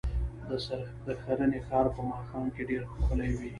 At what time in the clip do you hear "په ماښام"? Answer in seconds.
1.95-2.45